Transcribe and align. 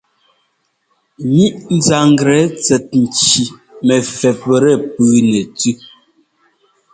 Ŋíʼ 1.33 1.55
nzanglɛ 1.77 2.37
tsɛt 2.63 2.85
nci 3.03 3.41
mɛ 3.85 3.95
fɛptɛ 4.19 4.71
puu 4.93 5.15
nɛ 5.29 5.39
tʉ́. 5.57 5.73